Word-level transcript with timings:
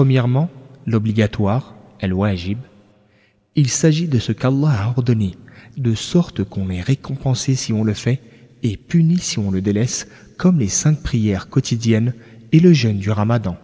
premièrement 0.00 0.48
l'obligatoire, 0.86 1.74
el-wajib. 2.00 2.56
Il 3.54 3.68
s'agit 3.68 4.08
de 4.08 4.18
ce 4.18 4.32
qu'Allah 4.32 4.70
a 4.70 4.88
ordonné, 4.88 5.34
de 5.76 5.94
sorte 5.94 6.42
qu'on 6.42 6.70
est 6.70 6.80
récompensé 6.80 7.54
si 7.54 7.74
on 7.74 7.84
le 7.84 7.92
fait 7.92 8.22
et 8.62 8.78
puni 8.78 9.18
si 9.18 9.38
on 9.38 9.50
le 9.50 9.60
délaisse, 9.60 10.08
comme 10.38 10.58
les 10.58 10.70
cinq 10.70 11.02
prières 11.02 11.50
quotidiennes 11.50 12.14
et 12.50 12.60
le 12.60 12.72
jeûne 12.72 12.98
du 12.98 13.10
ramadan. 13.10 13.58